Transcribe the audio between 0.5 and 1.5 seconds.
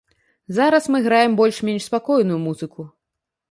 Зараз мы граем